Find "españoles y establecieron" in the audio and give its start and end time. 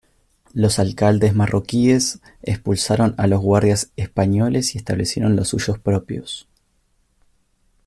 3.97-5.35